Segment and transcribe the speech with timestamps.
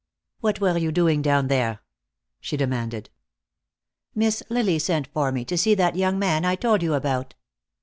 [0.39, 1.77] "What were you doing down there,"
[2.39, 3.11] she demanded.
[4.15, 7.35] "Miss Lily sent for me, to see that young man I told you about."